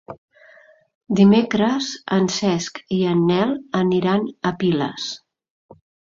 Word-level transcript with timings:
Dimecres 1.17 1.89
en 2.15 2.25
Cesc 2.35 2.81
i 2.95 3.01
en 3.11 3.21
Nel 3.31 3.53
aniran 3.81 4.25
a 4.51 4.53
Piles. 4.63 5.11